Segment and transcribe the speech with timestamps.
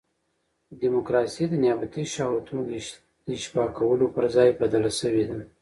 [0.81, 2.61] ډیموکراسي د نیابتي شهوتونو
[3.27, 5.39] د اشباع کېدو پر ځای بدله شوې ده.